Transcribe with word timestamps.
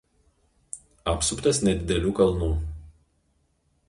Apsuptas 1.11 1.59
nedidelių 1.67 2.13
kalnų. 2.21 2.47